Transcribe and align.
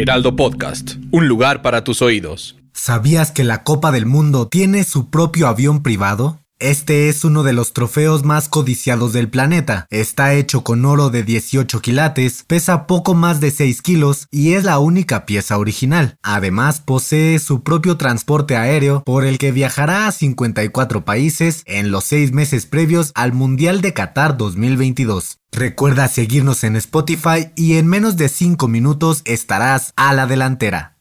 Heraldo 0.00 0.34
Podcast, 0.34 0.92
un 1.10 1.28
lugar 1.28 1.60
para 1.60 1.84
tus 1.84 2.00
oídos. 2.00 2.56
¿Sabías 2.72 3.32
que 3.32 3.44
la 3.44 3.64
Copa 3.64 3.92
del 3.92 4.06
Mundo 4.06 4.48
tiene 4.48 4.82
su 4.84 5.10
propio 5.10 5.46
avión 5.46 5.82
privado? 5.82 6.39
Este 6.60 7.08
es 7.08 7.24
uno 7.24 7.42
de 7.42 7.54
los 7.54 7.72
trofeos 7.72 8.22
más 8.22 8.50
codiciados 8.50 9.14
del 9.14 9.30
planeta. 9.30 9.86
Está 9.88 10.34
hecho 10.34 10.62
con 10.62 10.84
oro 10.84 11.08
de 11.08 11.22
18 11.22 11.80
quilates, 11.80 12.44
pesa 12.46 12.86
poco 12.86 13.14
más 13.14 13.40
de 13.40 13.50
6 13.50 13.80
kilos 13.80 14.28
y 14.30 14.52
es 14.52 14.64
la 14.64 14.78
única 14.78 15.24
pieza 15.24 15.56
original. 15.56 16.18
Además, 16.22 16.82
posee 16.82 17.38
su 17.38 17.62
propio 17.62 17.96
transporte 17.96 18.58
aéreo 18.58 19.02
por 19.04 19.24
el 19.24 19.38
que 19.38 19.52
viajará 19.52 20.06
a 20.06 20.12
54 20.12 21.02
países 21.06 21.62
en 21.64 21.90
los 21.90 22.04
6 22.04 22.32
meses 22.32 22.66
previos 22.66 23.10
al 23.14 23.32
Mundial 23.32 23.80
de 23.80 23.94
Qatar 23.94 24.36
2022. 24.36 25.38
Recuerda 25.52 26.08
seguirnos 26.08 26.62
en 26.62 26.76
Spotify 26.76 27.52
y 27.56 27.78
en 27.78 27.86
menos 27.86 28.18
de 28.18 28.28
5 28.28 28.68
minutos 28.68 29.22
estarás 29.24 29.94
a 29.96 30.12
la 30.12 30.26
delantera. 30.26 30.98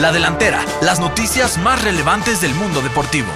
La 0.00 0.12
delantera, 0.12 0.64
las 0.82 1.00
noticias 1.00 1.58
más 1.58 1.82
relevantes 1.82 2.40
del 2.40 2.54
mundo 2.54 2.80
deportivo. 2.80 3.28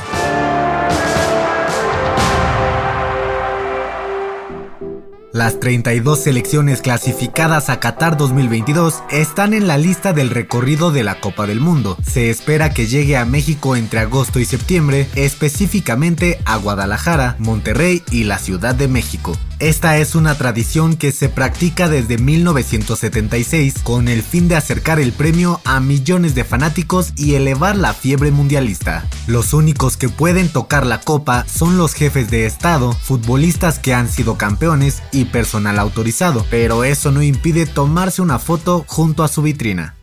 Las 5.38 5.60
32 5.60 6.18
selecciones 6.18 6.82
clasificadas 6.82 7.70
a 7.70 7.78
Qatar 7.78 8.16
2022 8.16 9.04
están 9.12 9.54
en 9.54 9.68
la 9.68 9.78
lista 9.78 10.12
del 10.12 10.30
recorrido 10.30 10.90
de 10.90 11.04
la 11.04 11.20
Copa 11.20 11.46
del 11.46 11.60
Mundo. 11.60 11.96
Se 12.04 12.28
espera 12.28 12.74
que 12.74 12.88
llegue 12.88 13.16
a 13.16 13.24
México 13.24 13.76
entre 13.76 14.00
agosto 14.00 14.40
y 14.40 14.44
septiembre, 14.44 15.06
específicamente 15.14 16.40
a 16.44 16.56
Guadalajara, 16.56 17.36
Monterrey 17.38 18.02
y 18.10 18.24
la 18.24 18.40
Ciudad 18.40 18.74
de 18.74 18.88
México. 18.88 19.38
Esta 19.60 19.98
es 19.98 20.14
una 20.14 20.36
tradición 20.36 20.94
que 20.94 21.10
se 21.10 21.28
practica 21.28 21.88
desde 21.88 22.16
1976 22.16 23.80
con 23.82 24.06
el 24.06 24.22
fin 24.22 24.46
de 24.46 24.54
acercar 24.54 25.00
el 25.00 25.12
premio 25.12 25.60
a 25.64 25.80
millones 25.80 26.36
de 26.36 26.44
fanáticos 26.44 27.12
y 27.16 27.34
elevar 27.34 27.76
la 27.76 27.92
fiebre 27.92 28.30
mundialista. 28.30 29.04
Los 29.26 29.54
únicos 29.54 29.96
que 29.96 30.08
pueden 30.08 30.48
tocar 30.48 30.86
la 30.86 31.00
copa 31.00 31.44
son 31.48 31.76
los 31.76 31.94
jefes 31.94 32.30
de 32.30 32.46
Estado, 32.46 32.92
futbolistas 32.92 33.80
que 33.80 33.94
han 33.94 34.08
sido 34.08 34.38
campeones 34.38 35.02
y 35.10 35.24
personal 35.24 35.80
autorizado, 35.80 36.46
pero 36.50 36.84
eso 36.84 37.10
no 37.10 37.20
impide 37.20 37.66
tomarse 37.66 38.22
una 38.22 38.38
foto 38.38 38.84
junto 38.86 39.24
a 39.24 39.28
su 39.28 39.42
vitrina. 39.42 39.97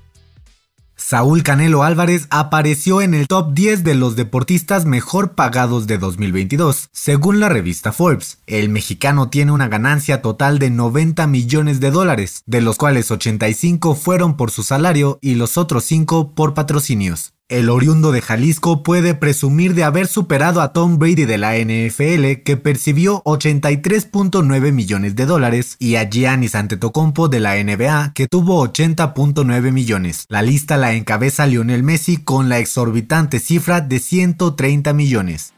Saúl 1.07 1.43
Canelo 1.43 1.83
Álvarez 1.83 2.25
apareció 2.31 2.99
en 2.99 3.13
el 3.13 3.27
top 3.27 3.53
10 3.53 3.83
de 3.83 3.93
los 3.93 4.15
deportistas 4.15 4.85
mejor 4.85 5.35
pagados 5.35 5.85
de 5.85 5.99
2022, 5.99 6.89
según 6.93 7.39
la 7.39 7.47
revista 7.47 7.91
Forbes. 7.91 8.39
El 8.47 8.69
mexicano 8.69 9.29
tiene 9.29 9.51
una 9.51 9.67
ganancia 9.67 10.23
total 10.23 10.57
de 10.57 10.71
90 10.71 11.27
millones 11.27 11.79
de 11.79 11.91
dólares, 11.91 12.41
de 12.47 12.61
los 12.61 12.77
cuales 12.77 13.11
85 13.11 13.93
fueron 13.93 14.35
por 14.35 14.49
su 14.49 14.63
salario 14.63 15.19
y 15.21 15.35
los 15.35 15.59
otros 15.59 15.83
5 15.83 16.33
por 16.33 16.55
patrocinios. 16.55 17.35
El 17.47 17.69
oriundo 17.69 18.11
de 18.11 18.23
Jalisco 18.23 18.81
puede 18.81 19.13
presumir 19.13 19.75
de 19.75 19.83
haber 19.83 20.07
superado 20.07 20.61
a 20.61 20.73
Tom 20.73 20.97
Brady 20.97 21.25
de 21.25 21.37
la 21.37 21.55
NFL, 21.55 22.41
que 22.43 22.57
percibió 22.57 23.21
83.9 23.23 24.71
millones 24.71 25.15
de 25.15 25.27
dólares, 25.27 25.75
y 25.77 25.97
a 25.97 26.09
Giannis 26.09 26.55
Antetokounmpo 26.55 27.27
de 27.27 27.39
la 27.39 27.63
NBA, 27.63 28.13
que 28.15 28.27
tuvo 28.27 28.67
80.9 28.67 29.71
millones. 29.71 30.25
La 30.27 30.41
lista 30.41 30.75
la 30.77 30.93
encabeza 30.93 31.45
Lionel 31.45 31.83
Messi 31.83 32.17
con 32.17 32.49
la 32.49 32.57
exorbitante 32.57 33.37
cifra 33.37 33.79
de 33.79 33.99
130 33.99 34.93
millones. 34.93 35.54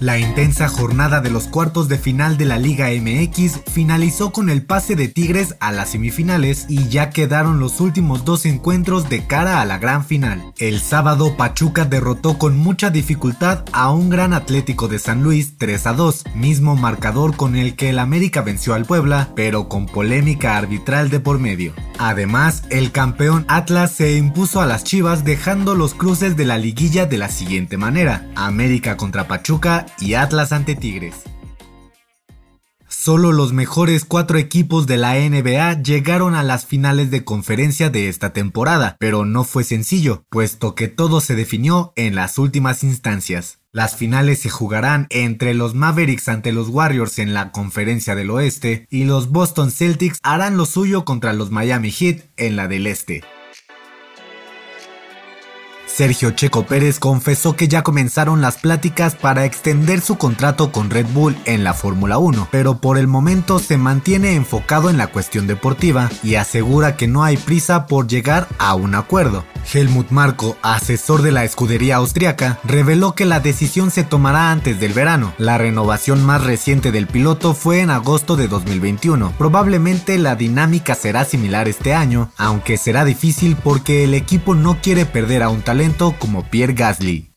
La 0.00 0.16
intensa 0.16 0.68
jornada 0.68 1.20
de 1.20 1.28
los 1.28 1.48
cuartos 1.48 1.88
de 1.88 1.98
final 1.98 2.36
de 2.36 2.44
la 2.44 2.56
Liga 2.56 2.88
MX 2.90 3.62
finalizó 3.66 4.30
con 4.30 4.48
el 4.48 4.62
pase 4.62 4.94
de 4.94 5.08
Tigres 5.08 5.56
a 5.58 5.72
las 5.72 5.90
semifinales 5.90 6.66
y 6.68 6.88
ya 6.88 7.10
quedaron 7.10 7.58
los 7.58 7.80
últimos 7.80 8.24
dos 8.24 8.46
encuentros 8.46 9.08
de 9.08 9.26
cara 9.26 9.60
a 9.60 9.64
la 9.64 9.78
gran 9.78 10.04
final. 10.04 10.52
El 10.56 10.78
sábado 10.78 11.36
Pachuca 11.36 11.84
derrotó 11.84 12.38
con 12.38 12.56
mucha 12.56 12.90
dificultad 12.90 13.64
a 13.72 13.90
un 13.90 14.08
gran 14.08 14.34
Atlético 14.34 14.86
de 14.86 15.00
San 15.00 15.24
Luis 15.24 15.54
3 15.58 15.86
a 15.88 15.92
2, 15.94 16.24
mismo 16.36 16.76
marcador 16.76 17.34
con 17.34 17.56
el 17.56 17.74
que 17.74 17.90
el 17.90 17.98
América 17.98 18.42
venció 18.42 18.74
al 18.74 18.84
Puebla, 18.84 19.30
pero 19.34 19.68
con 19.68 19.86
polémica 19.86 20.56
arbitral 20.56 21.10
de 21.10 21.18
por 21.18 21.40
medio. 21.40 21.74
Además, 21.98 22.62
el 22.70 22.92
campeón 22.92 23.44
Atlas 23.48 23.92
se 23.92 24.16
impuso 24.16 24.60
a 24.60 24.66
las 24.66 24.84
Chivas 24.84 25.24
dejando 25.24 25.74
los 25.74 25.94
cruces 25.94 26.36
de 26.36 26.44
la 26.44 26.56
liguilla 26.56 27.06
de 27.06 27.18
la 27.18 27.28
siguiente 27.28 27.76
manera: 27.76 28.30
América 28.36 28.96
contra 28.96 29.26
Pachuca 29.26 29.86
y 29.98 30.14
Atlas 30.14 30.52
ante 30.52 30.76
Tigres. 30.76 31.24
Solo 32.88 33.32
los 33.32 33.52
mejores 33.52 34.04
cuatro 34.04 34.38
equipos 34.38 34.86
de 34.86 34.96
la 34.96 35.14
NBA 35.14 35.82
llegaron 35.82 36.34
a 36.34 36.42
las 36.42 36.66
finales 36.66 37.10
de 37.10 37.24
conferencia 37.24 37.90
de 37.90 38.08
esta 38.08 38.32
temporada, 38.32 38.96
pero 38.98 39.24
no 39.24 39.44
fue 39.44 39.64
sencillo, 39.64 40.24
puesto 40.30 40.74
que 40.74 40.88
todo 40.88 41.20
se 41.20 41.34
definió 41.34 41.92
en 41.96 42.14
las 42.14 42.38
últimas 42.38 42.84
instancias. 42.84 43.60
Las 43.78 43.94
finales 43.94 44.40
se 44.40 44.50
jugarán 44.50 45.06
entre 45.08 45.54
los 45.54 45.76
Mavericks 45.76 46.28
ante 46.28 46.50
los 46.50 46.68
Warriors 46.68 47.20
en 47.20 47.32
la 47.32 47.52
conferencia 47.52 48.16
del 48.16 48.28
oeste 48.30 48.88
y 48.90 49.04
los 49.04 49.30
Boston 49.30 49.70
Celtics 49.70 50.18
harán 50.24 50.56
lo 50.56 50.66
suyo 50.66 51.04
contra 51.04 51.32
los 51.32 51.52
Miami 51.52 51.92
Heat 51.92 52.24
en 52.36 52.56
la 52.56 52.66
del 52.66 52.88
este. 52.88 53.22
Sergio 55.86 56.32
Checo 56.32 56.66
Pérez 56.66 56.98
confesó 56.98 57.54
que 57.54 57.68
ya 57.68 57.84
comenzaron 57.84 58.40
las 58.40 58.56
pláticas 58.56 59.14
para 59.14 59.44
extender 59.44 60.00
su 60.00 60.18
contrato 60.18 60.72
con 60.72 60.90
Red 60.90 61.06
Bull 61.12 61.36
en 61.44 61.62
la 61.62 61.72
Fórmula 61.72 62.18
1, 62.18 62.48
pero 62.50 62.80
por 62.80 62.98
el 62.98 63.06
momento 63.06 63.60
se 63.60 63.78
mantiene 63.78 64.34
enfocado 64.34 64.90
en 64.90 64.96
la 64.96 65.06
cuestión 65.06 65.46
deportiva 65.46 66.10
y 66.24 66.34
asegura 66.34 66.96
que 66.96 67.06
no 67.06 67.22
hay 67.22 67.36
prisa 67.36 67.86
por 67.86 68.08
llegar 68.08 68.48
a 68.58 68.74
un 68.74 68.96
acuerdo. 68.96 69.44
Helmut 69.72 70.10
Marko, 70.10 70.56
asesor 70.62 71.22
de 71.22 71.32
la 71.32 71.44
escudería 71.44 71.96
austriaca, 71.96 72.58
reveló 72.64 73.14
que 73.14 73.24
la 73.24 73.40
decisión 73.40 73.90
se 73.90 74.04
tomará 74.04 74.50
antes 74.50 74.80
del 74.80 74.92
verano. 74.92 75.34
La 75.38 75.58
renovación 75.58 76.24
más 76.24 76.44
reciente 76.44 76.92
del 76.92 77.06
piloto 77.06 77.54
fue 77.54 77.80
en 77.80 77.90
agosto 77.90 78.36
de 78.36 78.48
2021. 78.48 79.32
Probablemente 79.36 80.18
la 80.18 80.36
dinámica 80.36 80.94
será 80.94 81.24
similar 81.24 81.68
este 81.68 81.94
año, 81.94 82.30
aunque 82.36 82.76
será 82.76 83.04
difícil 83.04 83.56
porque 83.56 84.04
el 84.04 84.14
equipo 84.14 84.54
no 84.54 84.80
quiere 84.80 85.06
perder 85.06 85.42
a 85.42 85.48
un 85.48 85.62
talento 85.62 86.14
como 86.18 86.44
Pierre 86.44 86.74
Gasly. 86.74 87.27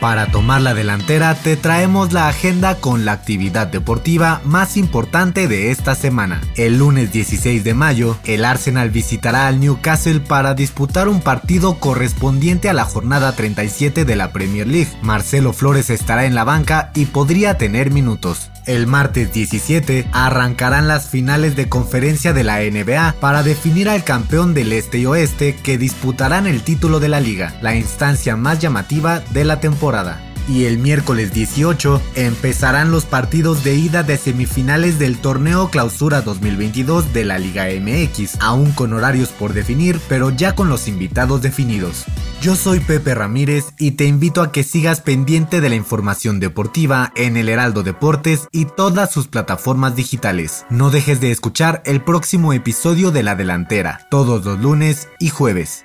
Para 0.00 0.28
tomar 0.28 0.62
la 0.62 0.72
delantera 0.72 1.34
te 1.34 1.58
traemos 1.58 2.14
la 2.14 2.28
agenda 2.28 2.76
con 2.76 3.04
la 3.04 3.12
actividad 3.12 3.66
deportiva 3.66 4.40
más 4.44 4.78
importante 4.78 5.46
de 5.46 5.70
esta 5.70 5.94
semana. 5.94 6.40
El 6.56 6.78
lunes 6.78 7.12
16 7.12 7.62
de 7.64 7.74
mayo, 7.74 8.16
el 8.24 8.46
Arsenal 8.46 8.88
visitará 8.88 9.46
al 9.46 9.60
Newcastle 9.60 10.20
para 10.20 10.54
disputar 10.54 11.08
un 11.08 11.20
partido 11.20 11.78
correspondiente 11.78 12.70
a 12.70 12.72
la 12.72 12.84
jornada 12.84 13.32
37 13.32 14.06
de 14.06 14.16
la 14.16 14.32
Premier 14.32 14.66
League. 14.66 14.90
Marcelo 15.02 15.52
Flores 15.52 15.90
estará 15.90 16.24
en 16.24 16.34
la 16.34 16.44
banca 16.44 16.92
y 16.94 17.04
podría 17.04 17.58
tener 17.58 17.90
minutos. 17.90 18.50
El 18.66 18.86
martes 18.86 19.32
17 19.32 20.06
arrancarán 20.12 20.88
las 20.88 21.08
finales 21.08 21.56
de 21.56 21.68
conferencia 21.68 22.32
de 22.32 22.44
la 22.44 22.60
NBA 22.60 23.16
para 23.20 23.42
definir 23.42 23.88
al 23.88 24.04
campeón 24.04 24.54
del 24.54 24.72
este 24.72 24.98
y 24.98 25.06
oeste 25.06 25.56
que 25.56 25.78
disputarán 25.78 26.46
el 26.46 26.62
título 26.62 27.00
de 27.00 27.08
la 27.08 27.20
liga, 27.20 27.54
la 27.62 27.74
instancia 27.74 28.36
más 28.36 28.58
llamativa 28.58 29.20
de 29.20 29.44
la 29.44 29.60
temporada 29.60 30.29
y 30.48 30.64
el 30.64 30.78
miércoles 30.78 31.32
18 31.32 32.00
empezarán 32.14 32.90
los 32.90 33.04
partidos 33.04 33.64
de 33.64 33.74
ida 33.74 34.02
de 34.02 34.16
semifinales 34.16 34.98
del 34.98 35.18
torneo 35.18 35.70
Clausura 35.70 36.22
2022 36.22 37.12
de 37.12 37.24
la 37.24 37.38
Liga 37.38 37.66
MX, 37.66 38.38
aún 38.40 38.72
con 38.72 38.92
horarios 38.92 39.30
por 39.30 39.52
definir, 39.52 40.00
pero 40.08 40.30
ya 40.30 40.54
con 40.54 40.68
los 40.68 40.88
invitados 40.88 41.42
definidos. 41.42 42.04
Yo 42.40 42.56
soy 42.56 42.80
Pepe 42.80 43.14
Ramírez 43.14 43.66
y 43.78 43.92
te 43.92 44.06
invito 44.06 44.42
a 44.42 44.50
que 44.50 44.64
sigas 44.64 45.00
pendiente 45.00 45.60
de 45.60 45.68
la 45.68 45.74
información 45.74 46.40
deportiva 46.40 47.12
en 47.14 47.36
el 47.36 47.48
Heraldo 47.48 47.82
Deportes 47.82 48.48
y 48.50 48.64
todas 48.64 49.12
sus 49.12 49.28
plataformas 49.28 49.94
digitales. 49.94 50.64
No 50.70 50.90
dejes 50.90 51.20
de 51.20 51.30
escuchar 51.30 51.82
el 51.84 52.02
próximo 52.02 52.52
episodio 52.52 53.10
de 53.10 53.22
La 53.22 53.34
Delantera, 53.34 54.06
todos 54.10 54.44
los 54.44 54.58
lunes 54.58 55.08
y 55.18 55.28
jueves. 55.28 55.84